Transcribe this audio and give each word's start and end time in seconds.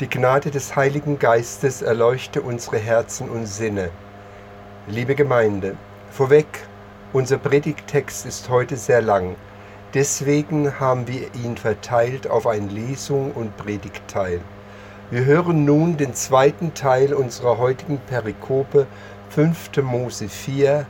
Die 0.00 0.08
Gnade 0.08 0.50
des 0.50 0.76
Heiligen 0.76 1.18
Geistes 1.18 1.82
erleuchte 1.82 2.40
unsere 2.40 2.78
Herzen 2.78 3.28
und 3.28 3.44
Sinne. 3.44 3.90
Liebe 4.86 5.14
Gemeinde, 5.14 5.76
vorweg, 6.10 6.46
unser 7.12 7.36
Predigttext 7.36 8.24
ist 8.24 8.48
heute 8.48 8.78
sehr 8.78 9.02
lang. 9.02 9.36
Deswegen 9.92 10.80
haben 10.80 11.06
wir 11.06 11.34
ihn 11.34 11.58
verteilt 11.58 12.30
auf 12.30 12.46
einen 12.46 12.70
Lesung 12.70 13.32
und 13.32 13.58
Predigtteil. 13.58 14.40
Wir 15.10 15.26
hören 15.26 15.66
nun 15.66 15.98
den 15.98 16.14
zweiten 16.14 16.72
Teil 16.72 17.12
unserer 17.12 17.58
heutigen 17.58 17.98
Perikope 17.98 18.86
5. 19.28 19.82
Mose 19.82 20.30
4, 20.30 20.86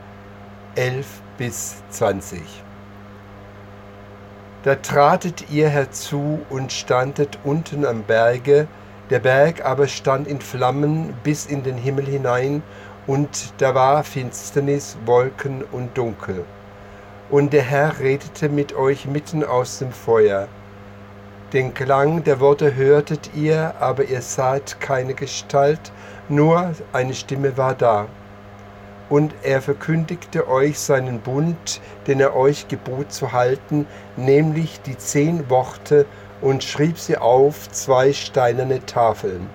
11 0.77 1.07
bis 1.37 1.83
20. 1.91 2.41
Da 4.63 4.77
tratet 4.77 5.51
ihr 5.51 5.69
herzu 5.69 6.39
und 6.49 6.71
standet 6.71 7.41
unten 7.43 7.85
am 7.85 8.05
Berge, 8.05 8.69
der 9.11 9.19
Berg 9.19 9.65
aber 9.65 9.89
stand 9.89 10.29
in 10.29 10.41
Flammen 10.41 11.13
bis 11.25 11.47
in 11.47 11.63
den 11.63 11.77
Himmel 11.77 12.07
hinein, 12.07 12.63
und 13.07 13.55
da 13.59 13.75
war 13.75 14.05
Finsternis, 14.05 14.97
Wolken 15.05 15.65
und 15.73 15.99
Dunkel. 15.99 16.45
Und 17.29 17.53
der 17.53 17.63
Herr 17.63 17.99
redete 17.99 18.49
mit 18.49 18.75
euch 18.75 19.07
mitten 19.07 19.43
aus 19.43 19.79
dem 19.79 19.91
Feuer. 19.91 20.49
Den 21.53 21.75
Klang 21.75 22.23
der 22.23 22.39
Worte 22.39 22.77
hörtet 22.77 23.31
ihr, 23.35 23.75
aber 23.81 24.05
ihr 24.05 24.23
saht 24.23 24.81
keine 24.81 25.15
Gestalt, 25.15 25.91
nur 26.29 26.73
eine 26.93 27.15
Stimme 27.15 27.57
war 27.57 27.75
da. 27.75 28.07
Und 29.09 29.35
er 29.43 29.61
verkündigte 29.61 30.47
euch 30.47 30.79
seinen 30.79 31.19
Bund, 31.19 31.81
den 32.07 32.21
er 32.21 32.37
euch 32.37 32.69
gebot 32.69 33.11
zu 33.11 33.33
halten, 33.33 33.87
nämlich 34.17 34.81
die 34.83 34.97
zehn 34.97 35.51
Worte 35.51 36.07
und 36.41 36.65
schrieb 36.65 36.99
sie 36.99 37.17
auf 37.17 37.71
zwei 37.71 38.13
steinerne 38.13 38.85
Tafeln. 38.87 39.49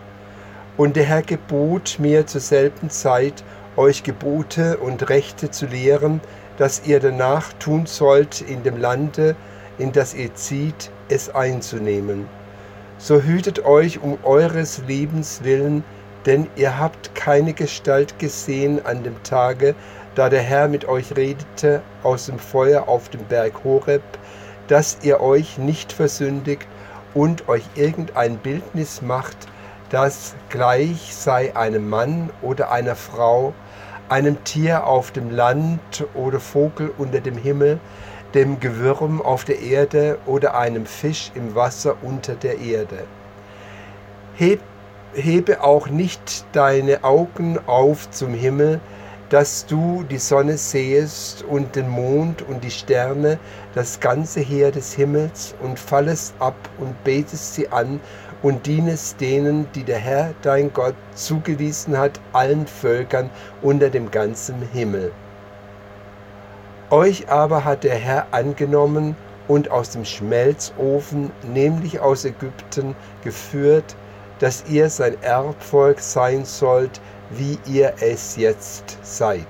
Und 0.77 0.95
der 0.95 1.05
Herr 1.05 1.21
gebot 1.21 1.97
mir 1.99 2.27
zur 2.27 2.41
selben 2.41 2.89
Zeit, 2.89 3.43
euch 3.77 4.03
Gebote 4.03 4.77
und 4.77 5.09
Rechte 5.09 5.51
zu 5.51 5.65
lehren, 5.65 6.21
dass 6.57 6.85
ihr 6.85 6.99
danach 6.99 7.53
tun 7.53 7.85
sollt 7.85 8.41
in 8.41 8.63
dem 8.63 8.77
Lande, 8.77 9.35
in 9.77 9.91
das 9.91 10.13
ihr 10.13 10.33
zieht, 10.35 10.91
es 11.09 11.33
einzunehmen. 11.33 12.27
So 12.97 13.21
hütet 13.21 13.65
euch 13.65 14.01
um 14.01 14.17
eures 14.23 14.81
Lebens 14.87 15.43
willen, 15.43 15.83
denn 16.25 16.47
ihr 16.55 16.79
habt 16.79 17.13
keine 17.13 17.53
Gestalt 17.53 18.17
gesehen 18.19 18.85
an 18.85 19.03
dem 19.03 19.21
Tage, 19.23 19.75
da 20.15 20.29
der 20.29 20.41
Herr 20.41 20.67
mit 20.69 20.87
euch 20.87 21.15
redete 21.15 21.81
aus 22.03 22.27
dem 22.27 22.39
Feuer 22.39 22.87
auf 22.87 23.09
dem 23.09 23.23
Berg 23.25 23.63
Horeb, 23.63 24.01
dass 24.67 24.97
ihr 25.03 25.21
euch 25.21 25.57
nicht 25.57 25.93
versündigt 25.93 26.67
und 27.13 27.47
euch 27.47 27.63
irgendein 27.75 28.37
Bildnis 28.37 29.01
macht, 29.01 29.37
das 29.89 30.35
gleich 30.49 31.15
sei 31.15 31.55
einem 31.55 31.89
Mann 31.89 32.29
oder 32.41 32.71
einer 32.71 32.95
Frau, 32.95 33.53
einem 34.09 34.43
Tier 34.43 34.85
auf 34.85 35.11
dem 35.11 35.31
Land 35.31 36.05
oder 36.13 36.39
Vogel 36.39 36.91
unter 36.97 37.21
dem 37.21 37.37
Himmel, 37.37 37.79
dem 38.33 38.59
Gewürm 38.59 39.21
auf 39.21 39.45
der 39.45 39.61
Erde 39.61 40.17
oder 40.25 40.55
einem 40.57 40.85
Fisch 40.85 41.31
im 41.35 41.55
Wasser 41.55 41.95
unter 42.01 42.35
der 42.35 42.59
Erde. 42.59 43.05
Heb, 44.35 44.59
hebe 45.13 45.63
auch 45.63 45.87
nicht 45.87 46.45
deine 46.51 47.03
Augen 47.03 47.57
auf 47.65 48.09
zum 48.11 48.33
Himmel, 48.33 48.81
dass 49.29 49.65
du 49.65 50.03
die 50.09 50.19
Sonne 50.19 50.57
sehest 50.57 51.43
und 51.43 51.75
den 51.75 51.89
Mond 51.89 52.43
und 52.43 52.63
die 52.63 52.71
Sterne, 52.71 53.39
das 53.73 53.99
ganze 53.99 54.39
Heer 54.39 54.71
des 54.71 54.93
Himmels, 54.93 55.55
und 55.61 55.79
fallest 55.79 56.35
ab 56.39 56.55
und 56.77 57.03
betest 57.03 57.55
sie 57.55 57.67
an 57.69 57.99
und 58.43 58.65
dienest 58.67 59.19
denen, 59.19 59.67
die 59.73 59.83
der 59.83 59.97
Herr 59.97 60.33
dein 60.43 60.71
Gott 60.71 60.95
zugewiesen 61.15 61.97
hat, 61.97 62.19
allen 62.33 62.67
Völkern 62.67 63.29
unter 63.63 63.89
dem 63.89 64.11
ganzen 64.11 64.61
Himmel. 64.71 65.11
Euch 66.91 67.27
aber 67.29 67.65
hat 67.65 67.83
der 67.83 67.95
Herr 67.95 68.27
angenommen 68.31 69.15
und 69.47 69.71
aus 69.71 69.89
dem 69.89 70.05
Schmelzofen, 70.05 71.31
nämlich 71.51 71.99
aus 71.99 72.25
Ägypten, 72.25 72.95
geführt, 73.23 73.95
dass 74.39 74.63
ihr 74.69 74.89
sein 74.89 75.15
Erbvolk 75.23 75.99
sein 75.99 76.45
sollt, 76.45 77.01
wie 77.29 77.57
ihr 77.65 77.93
es 77.99 78.35
jetzt 78.35 78.97
seid. 79.01 79.47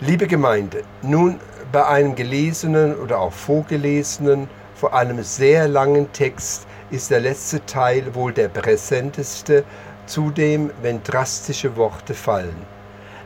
Liebe 0.00 0.26
Gemeinde, 0.26 0.82
nun 1.02 1.40
bei 1.72 1.86
einem 1.86 2.14
gelesenen 2.14 2.94
oder 2.96 3.18
auch 3.18 3.32
vorgelesenen, 3.32 4.48
vor 4.74 4.92
allem 4.92 5.22
sehr 5.22 5.68
langen 5.68 6.12
Text 6.12 6.66
ist 6.90 7.10
der 7.10 7.20
letzte 7.20 7.64
Teil 7.64 8.14
wohl 8.14 8.32
der 8.32 8.48
präsenteste, 8.48 9.64
zudem 10.06 10.70
wenn 10.82 11.02
drastische 11.02 11.76
Worte 11.76 12.14
fallen. 12.14 12.75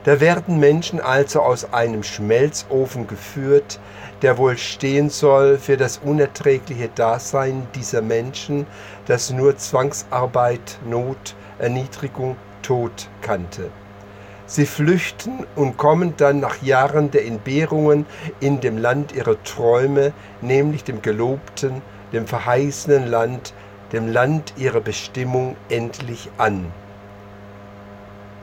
Da 0.05 0.19
werden 0.19 0.59
Menschen 0.59 0.99
also 0.99 1.41
aus 1.41 1.75
einem 1.75 2.03
Schmelzofen 2.03 3.06
geführt, 3.06 3.78
der 4.22 4.38
wohl 4.38 4.56
stehen 4.56 5.11
soll 5.11 5.59
für 5.59 5.77
das 5.77 5.99
unerträgliche 5.99 6.88
Dasein 6.94 7.66
dieser 7.75 8.00
Menschen, 8.00 8.66
das 9.06 9.31
nur 9.31 9.59
Zwangsarbeit, 9.59 10.78
Not, 10.87 11.34
Erniedrigung, 11.59 12.37
Tod 12.62 13.09
kannte. 13.21 13.71
Sie 14.47 14.66
flüchten 14.66 15.47
und 15.55 15.77
kommen 15.77 16.15
dann 16.16 16.41
nach 16.41 16.62
Jahren 16.62 17.10
der 17.10 17.27
Entbehrungen 17.27 18.06
in 18.41 18.60
dem 18.60 18.78
Land 18.78 19.12
ihrer 19.12 19.41
Träume, 19.44 20.12
nämlich 20.41 20.83
dem 20.83 21.03
gelobten, 21.03 21.83
dem 22.12 22.27
verheißenen 22.27 23.06
Land, 23.06 23.53
dem 23.93 24.09
Land 24.09 24.55
ihrer 24.56 24.81
Bestimmung 24.81 25.56
endlich 25.69 26.31
an. 26.39 26.72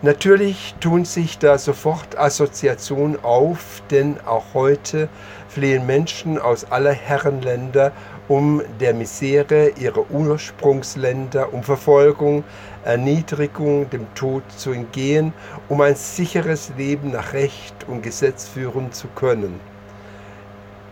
Natürlich 0.03 0.75
tun 0.79 1.05
sich 1.05 1.39
da 1.39 1.57
sofort 1.57 2.19
Assoziationen 2.19 3.23
auf, 3.23 3.81
denn 3.89 4.19
auch 4.27 4.53
heute 4.53 5.09
fliehen 5.49 5.87
Menschen 5.87 6.37
aus 6.37 6.65
aller 6.65 6.93
Herrenländer 6.93 7.91
um 8.27 8.61
der 8.79 8.93
Misere 8.93 9.69
ihrer 9.69 10.11
Ursprungsländer, 10.11 11.51
um 11.51 11.63
Verfolgung, 11.63 12.43
Erniedrigung, 12.83 13.89
dem 13.89 14.13
Tod 14.13 14.43
zu 14.55 14.71
entgehen, 14.71 15.33
um 15.67 15.81
ein 15.81 15.95
sicheres 15.95 16.71
Leben 16.77 17.11
nach 17.11 17.33
Recht 17.33 17.73
und 17.87 18.03
Gesetz 18.03 18.47
führen 18.47 18.91
zu 18.91 19.07
können. 19.15 19.59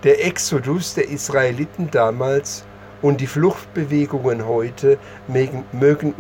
Der 0.04 0.26
Exodus 0.26 0.96
der 0.96 1.10
Israeliten 1.10 1.92
damals 1.92 2.64
und 3.02 3.22
die 3.22 3.28
Fluchtbewegungen 3.28 4.46
heute 4.46 4.98
mögen 5.74 6.14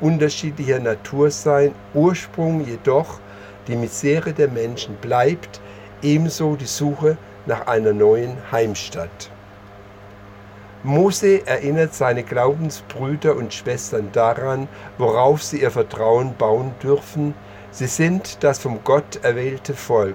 unterschiedlicher 0.00 0.78
Natur 0.78 1.30
sein, 1.30 1.72
Ursprung 1.94 2.64
jedoch 2.64 3.18
die 3.66 3.76
Misere 3.76 4.32
der 4.32 4.48
Menschen 4.48 4.96
bleibt, 4.96 5.60
ebenso 6.02 6.56
die 6.56 6.66
Suche 6.66 7.16
nach 7.46 7.66
einer 7.66 7.92
neuen 7.92 8.36
Heimstatt. 8.52 9.30
Mose 10.82 11.44
erinnert 11.46 11.94
seine 11.94 12.22
Glaubensbrüder 12.22 13.34
und 13.34 13.52
Schwestern 13.52 14.10
daran, 14.12 14.68
worauf 14.98 15.42
sie 15.42 15.62
ihr 15.62 15.72
Vertrauen 15.72 16.34
bauen 16.36 16.72
dürfen. 16.80 17.34
Sie 17.72 17.88
sind 17.88 18.44
das 18.44 18.60
vom 18.60 18.78
Gott 18.84 19.18
erwählte 19.22 19.74
Volk. 19.74 20.14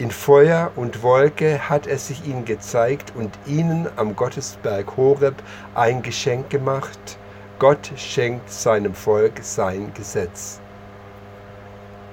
In 0.00 0.10
Feuer 0.10 0.72
und 0.76 1.02
Wolke 1.02 1.68
hat 1.68 1.86
er 1.86 1.98
sich 1.98 2.26
ihnen 2.26 2.46
gezeigt 2.46 3.12
und 3.14 3.38
ihnen 3.44 3.86
am 3.96 4.16
Gottesberg 4.16 4.96
Horeb 4.96 5.34
ein 5.74 6.00
Geschenk 6.00 6.48
gemacht. 6.48 7.18
Gott 7.58 7.92
schenkt 7.96 8.50
seinem 8.50 8.94
Volk 8.94 9.40
sein 9.42 9.92
Gesetz. 9.92 10.58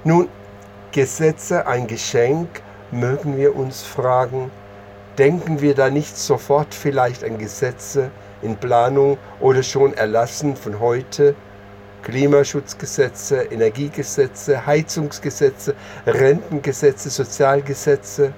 Nun, 0.03 0.27
Gesetze 0.91 1.65
ein 1.65 1.87
Geschenk, 1.87 2.61
mögen 2.91 3.37
wir 3.37 3.55
uns 3.55 3.83
fragen, 3.83 4.51
denken 5.17 5.61
wir 5.61 5.73
da 5.73 5.89
nicht 5.89 6.17
sofort 6.17 6.75
vielleicht 6.75 7.23
an 7.23 7.37
Gesetze 7.37 8.11
in 8.41 8.57
Planung 8.57 9.17
oder 9.39 9.63
schon 9.63 9.93
erlassen 9.93 10.57
von 10.57 10.81
heute, 10.81 11.35
Klimaschutzgesetze, 12.07 13.41
Energiegesetze, 13.51 14.65
Heizungsgesetze, 14.65 15.75
Rentengesetze, 16.05 17.09
Sozialgesetze. 17.09 18.31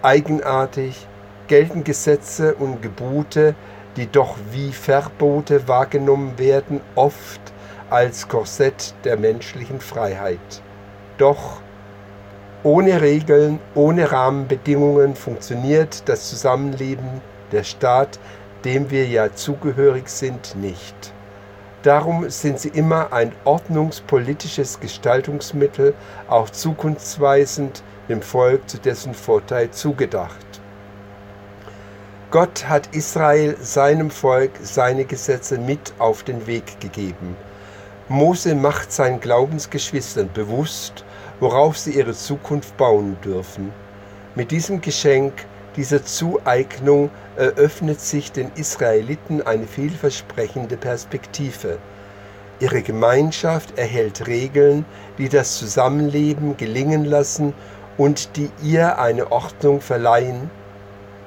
Eigenartig 0.00 1.06
gelten 1.48 1.84
Gesetze 1.84 2.54
und 2.54 2.80
Gebote, 2.80 3.54
die 3.96 4.10
doch 4.10 4.38
wie 4.52 4.72
Verbote 4.72 5.68
wahrgenommen 5.68 6.38
werden, 6.38 6.80
oft 6.94 7.42
als 7.90 8.26
Korsett 8.26 8.94
der 9.04 9.18
menschlichen 9.18 9.82
Freiheit. 9.82 10.62
Doch 11.18 11.60
ohne 12.62 13.02
Regeln, 13.02 13.58
ohne 13.74 14.10
Rahmenbedingungen 14.10 15.14
funktioniert 15.14 16.08
das 16.08 16.30
Zusammenleben 16.30 17.20
der 17.52 17.64
Staat, 17.64 18.18
dem 18.64 18.90
wir 18.90 19.06
ja 19.06 19.34
zugehörig 19.34 20.08
sind, 20.08 20.56
nicht. 20.56 21.12
Darum 21.82 22.30
sind 22.30 22.60
sie 22.60 22.68
immer 22.68 23.12
ein 23.12 23.32
ordnungspolitisches 23.44 24.78
Gestaltungsmittel, 24.78 25.94
auch 26.28 26.48
zukunftsweisend 26.48 27.82
dem 28.08 28.22
Volk 28.22 28.68
zu 28.68 28.78
dessen 28.78 29.14
Vorteil 29.14 29.70
zugedacht. 29.72 30.46
Gott 32.30 32.68
hat 32.68 32.94
Israel, 32.94 33.56
seinem 33.60 34.10
Volk, 34.10 34.52
seine 34.62 35.04
Gesetze 35.04 35.58
mit 35.58 35.92
auf 35.98 36.22
den 36.22 36.46
Weg 36.46 36.80
gegeben. 36.80 37.36
Mose 38.08 38.54
macht 38.54 38.92
seinen 38.92 39.20
Glaubensgeschwistern 39.20 40.30
bewusst, 40.32 41.04
worauf 41.40 41.76
sie 41.76 41.92
ihre 41.92 42.14
Zukunft 42.14 42.76
bauen 42.76 43.16
dürfen. 43.24 43.72
Mit 44.34 44.50
diesem 44.50 44.80
Geschenk, 44.80 45.32
dieser 45.76 46.04
Zueignung 46.04 47.10
eröffnet 47.36 48.00
sich 48.00 48.32
den 48.32 48.50
Israeliten 48.54 49.42
eine 49.42 49.66
vielversprechende 49.66 50.76
Perspektive. 50.76 51.78
Ihre 52.60 52.82
Gemeinschaft 52.82 53.78
erhält 53.78 54.26
Regeln, 54.26 54.84
die 55.18 55.28
das 55.28 55.58
Zusammenleben 55.58 56.56
gelingen 56.56 57.04
lassen 57.04 57.54
und 57.96 58.36
die 58.36 58.50
ihr 58.62 58.98
eine 58.98 59.32
Ordnung 59.32 59.80
verleihen. 59.80 60.50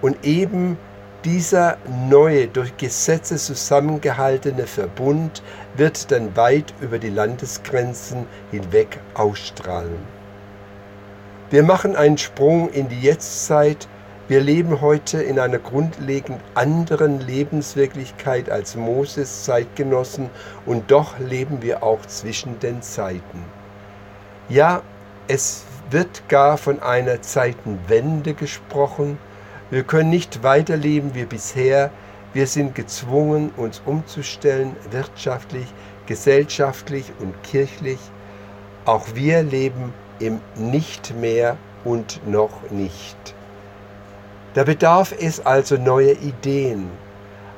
Und 0.01 0.23
eben 0.25 0.77
dieser 1.25 1.77
neue, 2.07 2.47
durch 2.47 2.77
Gesetze 2.77 3.37
zusammengehaltene 3.37 4.67
Verbund 4.67 5.41
wird 5.75 6.11
dann 6.11 6.35
weit 6.35 6.73
über 6.81 6.99
die 6.99 7.09
Landesgrenzen 7.09 8.27
hinweg 8.51 8.99
ausstrahlen. 9.15 9.97
Wir 11.49 11.63
machen 11.63 11.95
einen 11.95 12.17
Sprung 12.17 12.69
in 12.69 12.89
die 12.89 13.01
Jetztzeit. 13.01 13.87
Wir 14.27 14.41
leben 14.41 14.81
heute 14.81 15.21
in 15.21 15.39
einer 15.39 15.59
grundlegend 15.59 16.41
anderen 16.55 17.19
Lebenswirklichkeit 17.19 18.49
als 18.49 18.75
Moses 18.75 19.43
Zeitgenossen 19.43 20.29
und 20.65 20.89
doch 20.89 21.19
leben 21.19 21.61
wir 21.61 21.83
auch 21.83 22.03
zwischen 22.07 22.59
den 22.59 22.81
Zeiten. 22.81 23.43
Ja, 24.49 24.81
es 25.27 25.63
wird 25.91 26.27
gar 26.27 26.57
von 26.57 26.81
einer 26.81 27.21
Zeitenwende 27.21 28.33
gesprochen, 28.33 29.19
wir 29.71 29.83
können 29.83 30.09
nicht 30.09 30.43
weiterleben 30.43 31.15
wie 31.15 31.25
bisher. 31.25 31.89
Wir 32.33 32.47
sind 32.47 32.75
gezwungen, 32.75 33.51
uns 33.57 33.81
umzustellen, 33.85 34.75
wirtschaftlich, 34.91 35.65
gesellschaftlich 36.05 37.11
und 37.19 37.33
kirchlich. 37.43 37.99
Auch 38.85 39.05
wir 39.15 39.43
leben 39.43 39.93
im 40.19 40.39
Nicht 40.55 41.15
mehr 41.15 41.57
und 41.83 42.21
noch 42.27 42.69
nicht. 42.71 43.34
Da 44.55 44.63
bedarf 44.63 45.13
es 45.19 45.45
also 45.45 45.75
neuer 45.75 46.15
Ideen, 46.21 46.89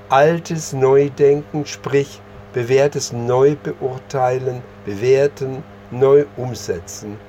altes 0.09 0.73
Neudenken, 0.73 1.63
sprich 1.67 2.19
bewährtes 2.53 3.13
Neubeurteilen, 3.13 4.63
bewerten, 4.83 5.63
neu 5.91 6.25
umsetzen. 6.37 7.19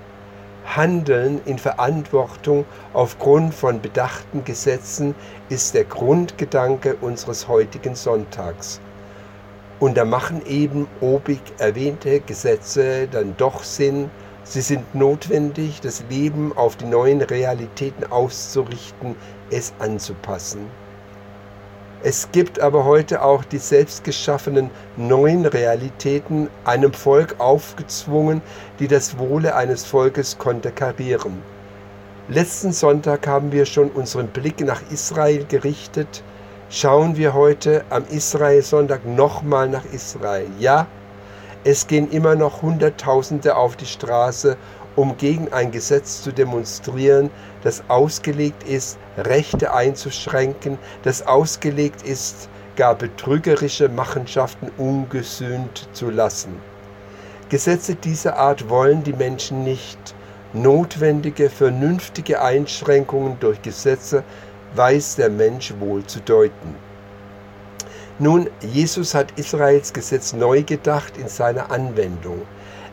Handeln 0.65 1.43
in 1.45 1.59
Verantwortung 1.59 2.65
aufgrund 2.95 3.53
von 3.53 3.83
bedachten 3.83 4.43
Gesetzen 4.43 5.15
ist 5.51 5.75
der 5.75 5.85
Grundgedanke 5.85 6.97
unseres 7.03 7.47
heutigen 7.47 7.95
Sonntags. 7.95 8.81
Und 9.81 9.99
da 9.99 10.07
machen 10.07 10.41
eben 10.47 10.89
obig 11.03 11.41
erwähnte 11.59 12.21
Gesetze 12.21 13.07
dann 13.07 13.35
doch 13.37 13.63
Sinn. 13.63 14.11
Sie 14.49 14.63
sind 14.63 14.95
notwendig, 14.95 15.83
das 15.83 16.03
Leben 16.09 16.57
auf 16.57 16.75
die 16.75 16.87
neuen 16.87 17.21
Realitäten 17.21 18.11
auszurichten, 18.11 19.15
es 19.51 19.75
anzupassen. 19.79 20.61
Es 22.03 22.31
gibt 22.33 22.59
aber 22.59 22.87
heute 22.87 23.21
auch 23.21 23.45
die 23.45 23.59
selbstgeschaffenen 23.59 24.71
neuen 24.97 25.45
Realitäten 25.45 26.49
einem 26.65 26.95
Volk 26.95 27.35
aufgezwungen, 27.39 28.41
die 28.79 28.89
das 28.89 29.19
Wohle 29.19 29.55
eines 29.55 29.85
Volkes 29.85 30.39
konterkarieren. 30.39 31.43
Letzten 32.29 32.73
Sonntag 32.73 33.27
haben 33.27 33.53
wir 33.53 33.67
schon 33.67 33.91
unseren 33.91 34.29
Blick 34.29 34.61
nach 34.61 34.81
Israel 34.91 35.45
gerichtet. 35.45 36.23
Schauen 36.71 37.19
wir 37.19 37.35
heute 37.35 37.85
am 37.91 38.05
Israel-Sonntag 38.09 39.05
nochmal 39.05 39.69
nach 39.69 39.85
Israel. 39.93 40.47
Ja, 40.59 40.87
es 41.65 41.87
gehen 41.87 42.11
immer 42.11 42.35
noch 42.35 42.63
Hunderttausende 42.63 43.57
auf 43.57 43.77
die 43.77 43.87
Straße, 43.87 44.57
um 44.97 45.17
gegen 45.17 45.53
ein 45.53 45.71
Gesetz 45.71 46.23
zu 46.23 46.33
demonstrieren, 46.33 47.31
das 47.63 47.83
ausgelegt 47.89 48.63
ist, 48.69 48.99
Rechte 49.17 49.73
einzuschränken, 49.73 50.79
das 51.03 51.27
ausgelegt 51.27 52.03
ist, 52.03 52.49
gar 52.77 52.95
betrügerische 52.95 53.89
Machenschaften 53.89 54.71
ungesühnt 54.77 55.89
zu 55.93 56.11
lassen. 56.11 56.61
Gesetze 57.49 57.95
dieser 57.95 58.37
Art 58.37 58.69
wollen 58.69 59.03
die 59.03 59.13
Menschen 59.13 59.65
nicht. 59.65 59.99
Notwendige, 60.53 61.51
vernünftige 61.51 62.41
Einschränkungen 62.41 63.39
durch 63.41 63.61
Gesetze 63.63 64.23
weiß 64.75 65.17
der 65.17 65.31
Mensch 65.31 65.75
wohl 65.79 66.05
zu 66.05 66.21
deuten. 66.21 66.88
Nun, 68.21 68.49
Jesus 68.61 69.15
hat 69.15 69.39
Israels 69.39 69.93
Gesetz 69.93 70.33
neu 70.33 70.65
gedacht 70.65 71.17
in 71.17 71.29
seiner 71.29 71.71
Anwendung. 71.71 72.43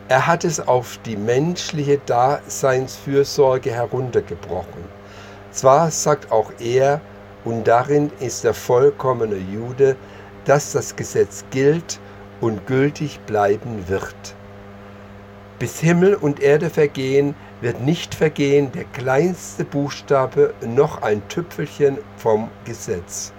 Er 0.08 0.28
hat 0.28 0.44
es 0.44 0.60
auf 0.60 1.00
die 1.04 1.16
menschliche 1.16 1.98
Daseinsfürsorge 2.06 3.72
heruntergebrochen. 3.72 4.84
Zwar 5.50 5.90
sagt 5.90 6.30
auch 6.30 6.52
er, 6.60 7.00
und 7.44 7.66
darin 7.66 8.12
ist 8.20 8.44
der 8.44 8.54
vollkommene 8.54 9.36
Jude, 9.36 9.96
dass 10.44 10.70
das 10.70 10.94
Gesetz 10.94 11.44
gilt 11.50 11.98
und 12.40 12.64
gültig 12.68 13.18
bleiben 13.26 13.88
wird. 13.88 14.36
Bis 15.58 15.80
Himmel 15.80 16.14
und 16.14 16.38
Erde 16.38 16.70
vergehen, 16.70 17.34
wird 17.60 17.80
nicht 17.80 18.14
vergehen 18.14 18.70
der 18.70 18.84
kleinste 18.84 19.64
Buchstabe 19.64 20.54
noch 20.64 21.02
ein 21.02 21.26
Tüpfelchen 21.28 21.98
vom 22.16 22.48
Gesetz. 22.64 23.32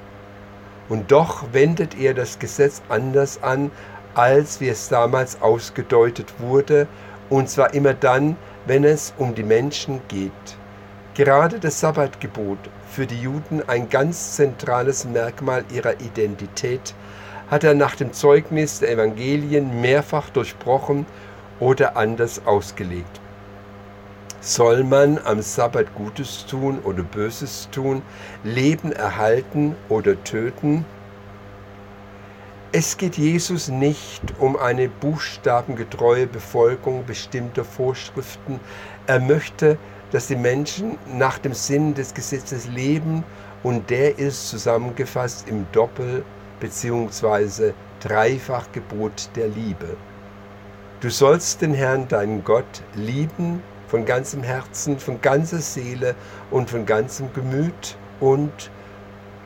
Und 0.89 1.12
doch 1.12 1.54
wendet 1.54 2.00
er 2.00 2.13
das 2.13 2.39
Gesetz 2.39 2.81
anders 2.89 3.44
an, 3.44 3.72
als 4.16 4.62
wie 4.62 4.69
es 4.69 4.89
damals 4.89 5.42
ausgedeutet 5.42 6.34
wurde, 6.39 6.88
und 7.30 7.50
zwar 7.50 7.74
immer 7.74 7.94
dann, 7.94 8.38
wenn 8.66 8.84
es 8.84 9.13
um 9.18 9.36
die 9.36 9.44
Menschen 9.44 10.01
geht. 10.07 10.31
Gerade 11.13 11.60
das 11.60 11.80
Sabbatgebot, 11.80 12.60
für 12.89 13.06
die 13.06 13.22
Juden 13.22 13.68
ein 13.68 13.89
ganz 13.89 14.36
zentrales 14.36 15.06
Merkmal 15.06 15.63
ihrer 15.74 16.00
Identität, 16.00 16.94
hat 17.50 17.63
er 17.63 17.74
nach 17.74 17.95
dem 17.95 18.13
Zeugnis 18.13 18.80
der 18.80 18.92
Evangelien 18.92 19.81
mehrfach 19.81 20.30
durchbrochen 20.30 21.06
oder 21.60 21.98
anders 21.98 22.42
ausgelegt. 22.45 23.19
Soll 24.39 24.84
man 24.84 25.19
am 25.25 25.42
Sabbat 25.42 25.95
Gutes 25.95 26.45
tun 26.45 26.80
oder 26.84 27.01
Böses 27.01 27.69
tun, 27.72 28.04
Leben 28.44 28.92
erhalten 28.92 29.75
oder 29.89 30.24
töten? 30.24 30.86
Es 32.71 32.97
geht 32.97 33.18
Jesus 33.18 33.68
nicht 33.68 34.21
um 34.40 34.56
eine 34.56 34.90
buchstabengetreue 34.90 36.28
Befolgung 36.28 37.04
bestimmter 37.06 37.64
Vorschriften. 37.64 38.59
Er 39.07 39.19
möchte, 39.19 39.78
dass 40.12 40.28
die 40.28 40.35
Menschen 40.35 41.00
nach 41.12 41.40
dem 41.40 41.54
Sinn 41.54 41.95
des 41.95 42.14
Gesetzes 42.14 42.68
leben 42.68 43.23
und 43.64 43.90
der 43.90 44.19
ist 44.19 44.50
zusammengefasst 44.50 45.50
im 45.50 45.66
Doppel- 45.71 46.23
bzw. 46.59 47.73
Dreifachgebot 48.02 49.30
der 49.35 49.47
Liebe. 49.47 49.97
Du 51.00 51.09
sollst 51.09 51.62
den 51.62 51.73
Herrn, 51.73 52.07
deinen 52.07 52.44
Gott, 52.44 52.83
lieben 52.94 53.64
von 53.88 54.06
ganzem 54.06 54.44
Herzen, 54.44 55.00
von 55.00 55.22
ganzer 55.22 55.60
Seele 55.60 56.16
und 56.52 56.70
von 56.70 56.86
ganzem 56.86 57.34
Gemüt 57.34 57.98
und 58.20 58.72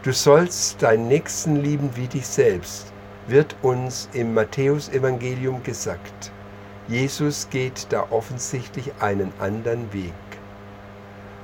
du 0.04 0.12
sollst 0.12 0.82
deinen 0.82 1.08
Nächsten 1.08 1.58
lieben 1.58 1.92
wie 1.96 2.08
dich 2.08 2.28
selbst 2.28 2.92
wird 3.28 3.56
uns 3.62 4.10
im 4.14 4.34
Matthäusevangelium 4.34 5.64
gesagt. 5.64 6.32
Jesus 6.88 7.48
geht 7.50 7.88
da 7.90 8.08
offensichtlich 8.10 8.92
einen 9.00 9.32
anderen 9.40 9.94
Weg. 9.94 10.14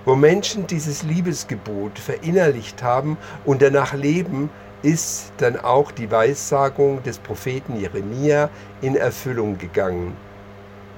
Wo 0.06 0.16
Menschen 0.16 0.68
dieses 0.68 1.04
Liebesgebot 1.04 2.00
verinnerlicht 2.00 2.82
haben 2.82 3.18
und 3.46 3.62
danach 3.62 3.94
leben, 3.94 4.50
ist 4.82 5.32
dann 5.38 5.58
auch 5.58 5.92
die 5.92 6.10
Weissagung 6.12 7.04
des 7.04 7.18
Propheten 7.20 7.80
Jeremia 7.80 8.50
in 8.82 8.96
Erfüllung 8.96 9.58
gegangen. 9.58 10.16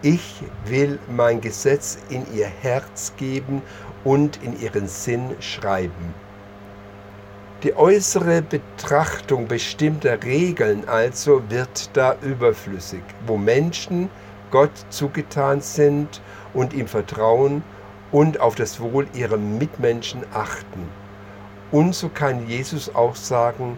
Ich 0.01 0.41
will 0.65 0.97
mein 1.09 1.41
Gesetz 1.41 1.97
in 2.09 2.25
ihr 2.33 2.47
Herz 2.47 3.11
geben 3.17 3.61
und 4.05 4.41
in 4.41 4.57
ihren 4.61 4.87
Sinn 4.87 5.35
schreiben. 5.41 6.13
Die 7.63 7.75
äußere 7.75 8.41
Betrachtung 8.41 9.49
bestimmter 9.49 10.23
Regeln 10.23 10.87
also 10.87 11.41
wird 11.49 11.89
da 11.91 12.15
überflüssig, 12.21 13.01
wo 13.27 13.35
Menschen 13.35 14.09
Gott 14.51 14.71
zugetan 14.89 15.59
sind 15.59 16.21
und 16.53 16.71
ihm 16.73 16.87
vertrauen 16.87 17.61
und 18.13 18.39
auf 18.39 18.55
das 18.55 18.79
Wohl 18.79 19.05
ihrer 19.13 19.35
Mitmenschen 19.35 20.23
achten. 20.33 20.87
Und 21.71 21.93
so 21.93 22.07
kann 22.07 22.47
Jesus 22.47 22.95
auch 22.95 23.17
sagen, 23.17 23.77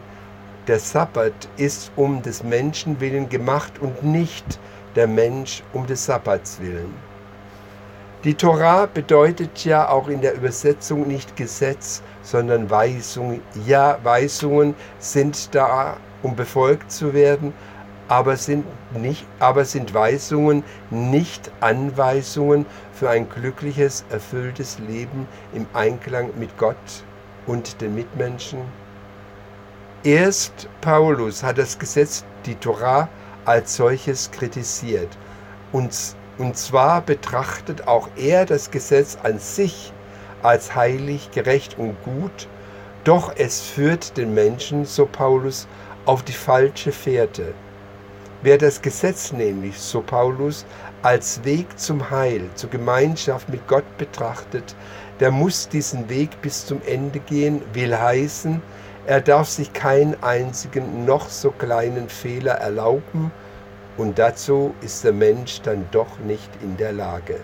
der 0.67 0.77
Sabbat 0.77 1.49
ist 1.57 1.91
um 1.95 2.21
des 2.21 2.43
Menschen 2.43 2.99
willen 2.99 3.27
gemacht 3.27 3.79
und 3.81 4.03
nicht 4.03 4.59
der 4.95 5.07
Mensch 5.07 5.63
um 5.73 5.85
des 5.85 6.05
Sabbats 6.05 6.59
willen. 6.59 6.93
Die 8.23 8.35
Torah 8.35 8.85
bedeutet 8.85 9.65
ja 9.65 9.89
auch 9.89 10.07
in 10.07 10.21
der 10.21 10.35
Übersetzung 10.35 11.07
nicht 11.07 11.35
Gesetz, 11.35 12.03
sondern 12.21 12.69
Weisung. 12.69 13.41
Ja, 13.65 13.97
Weisungen 14.03 14.75
sind 14.99 15.55
da, 15.55 15.97
um 16.21 16.35
befolgt 16.35 16.91
zu 16.91 17.15
werden, 17.15 17.51
aber 18.07 18.35
sind, 18.37 18.65
nicht, 18.93 19.25
aber 19.39 19.65
sind 19.65 19.93
Weisungen 19.95 20.63
nicht 20.91 21.49
Anweisungen 21.61 22.67
für 22.93 23.09
ein 23.09 23.27
glückliches, 23.27 24.05
erfülltes 24.11 24.77
Leben 24.77 25.27
im 25.53 25.65
Einklang 25.73 26.29
mit 26.37 26.55
Gott 26.59 26.75
und 27.47 27.81
den 27.81 27.95
Mitmenschen? 27.95 28.59
Erst 30.03 30.67
Paulus 30.81 31.41
hat 31.41 31.57
das 31.57 31.79
Gesetz, 31.79 32.23
die 32.45 32.55
Torah, 32.55 33.07
als 33.45 33.75
solches 33.75 34.31
kritisiert. 34.31 35.09
Und 35.71 35.93
und 36.41 36.57
zwar 36.57 37.01
betrachtet 37.01 37.87
auch 37.87 38.09
er 38.15 38.45
das 38.45 38.71
Gesetz 38.71 39.17
an 39.21 39.37
sich 39.37 39.93
als 40.41 40.73
heilig, 40.73 41.29
gerecht 41.31 41.77
und 41.77 41.95
gut, 42.03 42.47
doch 43.03 43.33
es 43.35 43.61
führt 43.61 44.17
den 44.17 44.33
Menschen, 44.33 44.85
so 44.85 45.05
Paulus, 45.05 45.67
auf 46.05 46.23
die 46.23 46.33
falsche 46.33 46.91
Fährte. 46.91 47.53
Wer 48.41 48.57
das 48.57 48.81
Gesetz 48.81 49.31
nämlich, 49.31 49.77
so 49.77 50.01
Paulus, 50.01 50.65
als 51.03 51.43
Weg 51.43 51.77
zum 51.77 52.09
Heil, 52.09 52.49
zur 52.55 52.71
Gemeinschaft 52.71 53.49
mit 53.49 53.67
Gott 53.67 53.85
betrachtet, 53.99 54.75
der 55.19 55.29
muss 55.29 55.69
diesen 55.69 56.09
Weg 56.09 56.41
bis 56.41 56.65
zum 56.65 56.81
Ende 56.87 57.19
gehen, 57.19 57.61
will 57.73 57.95
heißen, 57.95 58.63
er 59.05 59.21
darf 59.21 59.49
sich 59.49 59.73
keinen 59.73 60.21
einzigen 60.23 61.05
noch 61.05 61.29
so 61.29 61.51
kleinen 61.51 62.09
Fehler 62.09 62.53
erlauben 62.53 63.31
und 63.97 64.19
dazu 64.19 64.73
ist 64.81 65.03
der 65.03 65.13
Mensch 65.13 65.61
dann 65.61 65.87
doch 65.91 66.19
nicht 66.19 66.49
in 66.61 66.77
der 66.77 66.93
Lage. 66.93 67.39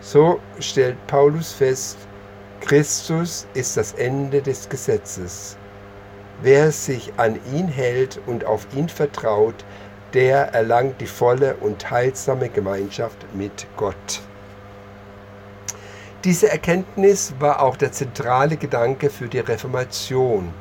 So 0.00 0.40
stellt 0.60 0.96
Paulus 1.06 1.52
fest, 1.52 1.98
Christus 2.60 3.46
ist 3.54 3.76
das 3.76 3.92
Ende 3.92 4.42
des 4.42 4.68
Gesetzes. 4.68 5.56
Wer 6.42 6.70
sich 6.70 7.12
an 7.16 7.38
ihn 7.52 7.68
hält 7.68 8.20
und 8.26 8.44
auf 8.44 8.66
ihn 8.74 8.88
vertraut, 8.88 9.64
der 10.14 10.54
erlangt 10.54 11.00
die 11.00 11.06
volle 11.06 11.56
und 11.56 11.90
heilsame 11.90 12.48
Gemeinschaft 12.48 13.26
mit 13.34 13.66
Gott. 13.76 14.22
Diese 16.24 16.50
Erkenntnis 16.50 17.32
war 17.38 17.62
auch 17.62 17.76
der 17.76 17.92
zentrale 17.92 18.56
Gedanke 18.56 19.08
für 19.08 19.28
die 19.28 19.38
Reformation. 19.38 20.52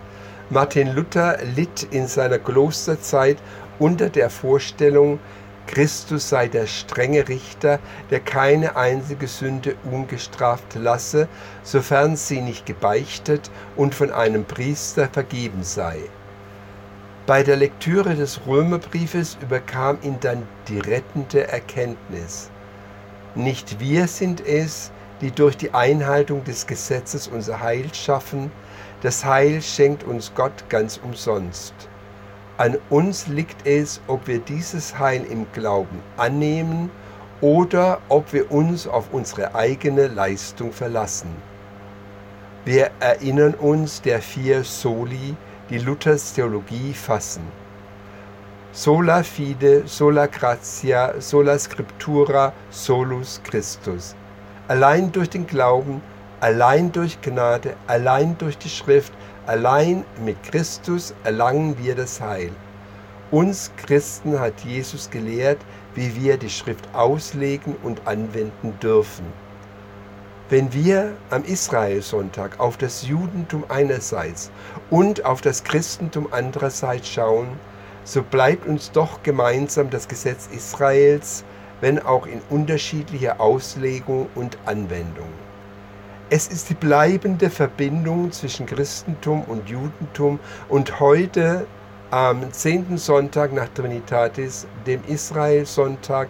Martin 0.51 0.93
Luther 0.93 1.39
litt 1.55 1.87
in 1.89 2.05
seiner 2.05 2.37
Klosterzeit 2.37 3.37
unter 3.79 4.09
der 4.09 4.29
Vorstellung, 4.29 5.19
Christus 5.65 6.29
sei 6.29 6.47
der 6.47 6.67
strenge 6.67 7.27
Richter, 7.27 7.79
der 8.11 8.19
keine 8.19 8.75
einzige 8.75 9.27
Sünde 9.27 9.75
ungestraft 9.91 10.75
lasse, 10.75 11.27
sofern 11.63 12.15
sie 12.15 12.41
nicht 12.41 12.67
gebeichtet 12.67 13.49
und 13.75 13.95
von 13.95 14.11
einem 14.11 14.45
Priester 14.45 15.09
vergeben 15.11 15.63
sei. 15.63 15.97
Bei 17.25 17.41
der 17.41 17.57
Lektüre 17.57 18.13
des 18.13 18.41
Römerbriefes 18.45 19.39
überkam 19.41 19.97
ihn 20.03 20.17
dann 20.21 20.47
die 20.67 20.79
rettende 20.79 21.47
Erkenntnis. 21.47 22.51
Nicht 23.33 23.79
wir 23.79 24.07
sind 24.07 24.45
es, 24.45 24.91
die 25.21 25.31
durch 25.31 25.57
die 25.57 25.73
Einhaltung 25.73 26.43
des 26.43 26.67
Gesetzes 26.67 27.27
unser 27.27 27.61
Heil 27.61 27.93
schaffen, 27.93 28.51
das 29.01 29.25
Heil 29.25 29.61
schenkt 29.61 30.03
uns 30.03 30.31
Gott 30.35 30.69
ganz 30.69 30.99
umsonst. 31.03 31.73
An 32.57 32.77
uns 32.89 33.27
liegt 33.27 33.67
es, 33.67 34.01
ob 34.07 34.27
wir 34.27 34.39
dieses 34.39 34.97
Heil 34.97 35.23
im 35.29 35.45
Glauben 35.53 36.01
annehmen 36.17 36.89
oder 37.41 38.01
ob 38.09 38.33
wir 38.33 38.51
uns 38.51 38.87
auf 38.87 39.05
unsere 39.11 39.53
eigene 39.53 40.07
Leistung 40.07 40.71
verlassen. 40.71 41.29
Wir 42.65 42.89
erinnern 42.99 43.53
uns 43.53 44.01
der 44.01 44.21
vier 44.21 44.63
Soli, 44.63 45.35
die 45.69 45.77
Luthers 45.77 46.33
Theologie 46.33 46.93
fassen. 46.93 47.43
Sola 48.71 49.23
fide, 49.23 49.83
sola 49.87 50.25
gratia, 50.27 51.19
sola 51.19 51.57
scriptura, 51.57 52.53
solus 52.69 53.41
Christus. 53.43 54.15
Allein 54.67 55.11
durch 55.11 55.29
den 55.29 55.47
Glauben, 55.47 56.01
allein 56.39 56.91
durch 56.91 57.21
Gnade, 57.21 57.75
allein 57.87 58.37
durch 58.37 58.57
die 58.57 58.69
Schrift, 58.69 59.13
Allein 59.47 60.03
mit 60.25 60.43
Christus 60.43 61.15
erlangen 61.23 61.77
wir 61.81 61.95
das 61.95 62.19
Heil. 62.19 62.51
Uns 63.31 63.71
Christen 63.77 64.37
hat 64.41 64.59
Jesus 64.59 65.09
gelehrt, 65.09 65.59
wie 65.95 66.13
wir 66.17 66.35
die 66.35 66.49
Schrift 66.49 66.83
auslegen 66.93 67.77
und 67.81 68.05
anwenden 68.05 68.77
dürfen. 68.81 69.23
Wenn 70.49 70.73
wir 70.73 71.13
am 71.29 71.45
Israelsonntag 71.45 72.59
auf 72.59 72.75
das 72.75 73.07
Judentum 73.07 73.63
einerseits 73.69 74.51
und 74.89 75.23
auf 75.23 75.39
das 75.39 75.63
Christentum 75.63 76.27
andererseits 76.31 77.07
schauen, 77.07 77.47
so 78.03 78.23
bleibt 78.23 78.67
uns 78.67 78.91
doch 78.91 79.23
gemeinsam 79.23 79.89
das 79.89 80.09
Gesetz 80.09 80.49
Israels, 80.51 81.45
wenn 81.81 81.99
auch 81.99 82.25
in 82.25 82.41
unterschiedlicher 82.49 83.39
Auslegung 83.39 84.27
und 84.35 84.57
Anwendung. 84.65 85.29
Es 86.29 86.47
ist 86.47 86.69
die 86.69 86.73
bleibende 86.73 87.49
Verbindung 87.49 88.31
zwischen 88.31 88.65
Christentum 88.65 89.43
und 89.43 89.69
Judentum 89.69 90.39
und 90.67 90.99
heute 90.99 91.65
am 92.11 92.51
zehnten 92.51 92.97
Sonntag 92.97 93.53
nach 93.53 93.69
Trinitatis, 93.69 94.67
dem 94.85 95.01
Israel-Sonntag, 95.07 96.29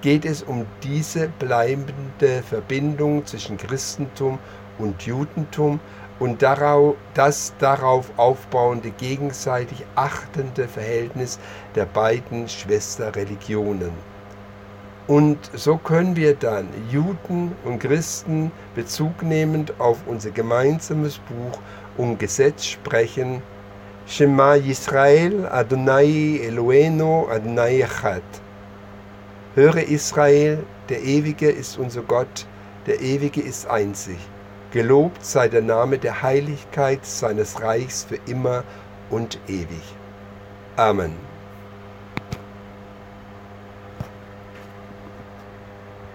geht 0.00 0.24
es 0.24 0.42
um 0.42 0.66
diese 0.82 1.28
bleibende 1.38 2.42
Verbindung 2.42 3.24
zwischen 3.26 3.56
Christentum 3.56 4.38
und 4.78 5.02
Judentum 5.02 5.80
und 6.18 6.42
das 6.42 7.54
darauf 7.58 8.10
aufbauende 8.16 8.90
gegenseitig 8.90 9.84
achtende 9.94 10.68
Verhältnis 10.68 11.38
der 11.74 11.86
beiden 11.86 12.48
Schwesterreligionen. 12.48 13.92
Und 15.08 15.38
so 15.54 15.78
können 15.78 16.16
wir 16.16 16.34
dann 16.34 16.68
Juden 16.90 17.52
und 17.64 17.78
Christen 17.78 18.52
bezugnehmend 18.74 19.80
auf 19.80 19.96
unser 20.06 20.30
gemeinsames 20.30 21.18
Buch 21.18 21.58
um 21.96 22.18
Gesetz 22.18 22.66
sprechen. 22.66 23.42
Shema 24.06 24.56
Yisrael 24.56 25.46
Adonai 25.46 26.40
Eloeno 26.44 27.26
Adonai 27.30 27.80
Echad. 27.80 28.22
Höre 29.54 29.88
Israel, 29.88 30.58
der 30.90 31.02
Ewige 31.02 31.50
ist 31.50 31.78
unser 31.78 32.02
Gott, 32.02 32.46
der 32.86 33.00
Ewige 33.00 33.40
ist 33.40 33.66
einzig. 33.66 34.18
Gelobt 34.72 35.24
sei 35.24 35.48
der 35.48 35.62
Name 35.62 35.96
der 35.96 36.22
Heiligkeit 36.22 37.04
seines 37.06 37.62
Reichs 37.62 38.04
für 38.04 38.18
immer 38.26 38.62
und 39.08 39.38
ewig. 39.48 39.94
Amen. 40.76 41.27